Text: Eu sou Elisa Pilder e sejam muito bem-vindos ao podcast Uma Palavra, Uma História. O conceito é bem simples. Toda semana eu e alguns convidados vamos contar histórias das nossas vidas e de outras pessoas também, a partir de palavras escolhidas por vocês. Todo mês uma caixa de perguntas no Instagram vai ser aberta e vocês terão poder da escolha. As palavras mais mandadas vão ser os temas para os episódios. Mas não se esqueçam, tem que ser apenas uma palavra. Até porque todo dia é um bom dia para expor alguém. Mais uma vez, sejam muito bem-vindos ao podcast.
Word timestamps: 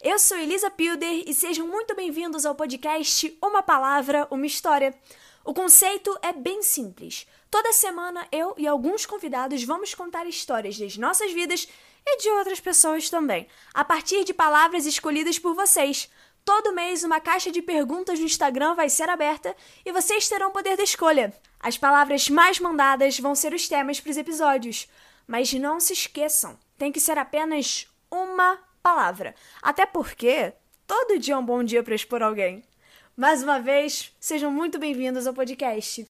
Eu 0.00 0.18
sou 0.18 0.38
Elisa 0.38 0.70
Pilder 0.70 1.24
e 1.26 1.34
sejam 1.34 1.66
muito 1.66 1.94
bem-vindos 1.94 2.46
ao 2.46 2.54
podcast 2.54 3.36
Uma 3.42 3.62
Palavra, 3.62 4.26
Uma 4.30 4.46
História. 4.46 4.94
O 5.44 5.52
conceito 5.52 6.16
é 6.22 6.32
bem 6.32 6.62
simples. 6.62 7.26
Toda 7.50 7.72
semana 7.72 8.26
eu 8.30 8.54
e 8.56 8.66
alguns 8.66 9.04
convidados 9.04 9.62
vamos 9.64 9.94
contar 9.94 10.26
histórias 10.26 10.78
das 10.78 10.96
nossas 10.96 11.32
vidas 11.32 11.68
e 12.06 12.16
de 12.18 12.30
outras 12.30 12.60
pessoas 12.60 13.10
também, 13.10 13.46
a 13.74 13.84
partir 13.84 14.24
de 14.24 14.32
palavras 14.32 14.86
escolhidas 14.86 15.38
por 15.38 15.54
vocês. 15.54 16.10
Todo 16.42 16.74
mês 16.74 17.04
uma 17.04 17.20
caixa 17.20 17.50
de 17.50 17.60
perguntas 17.60 18.18
no 18.18 18.24
Instagram 18.24 18.74
vai 18.74 18.88
ser 18.88 19.08
aberta 19.08 19.54
e 19.84 19.92
vocês 19.92 20.28
terão 20.28 20.50
poder 20.50 20.76
da 20.76 20.82
escolha. 20.82 21.34
As 21.60 21.76
palavras 21.76 22.30
mais 22.30 22.58
mandadas 22.58 23.18
vão 23.18 23.34
ser 23.34 23.52
os 23.52 23.68
temas 23.68 24.00
para 24.00 24.10
os 24.10 24.16
episódios. 24.16 24.88
Mas 25.26 25.52
não 25.52 25.80
se 25.80 25.92
esqueçam, 25.92 26.58
tem 26.78 26.92
que 26.92 27.00
ser 27.00 27.18
apenas 27.18 27.86
uma 28.10 28.58
palavra. 28.84 29.34
Até 29.62 29.86
porque 29.86 30.52
todo 30.86 31.18
dia 31.18 31.34
é 31.34 31.38
um 31.38 31.44
bom 31.44 31.64
dia 31.64 31.82
para 31.82 31.94
expor 31.94 32.22
alguém. 32.22 32.62
Mais 33.16 33.42
uma 33.42 33.58
vez, 33.58 34.12
sejam 34.20 34.50
muito 34.50 34.78
bem-vindos 34.78 35.26
ao 35.26 35.32
podcast. 35.32 36.04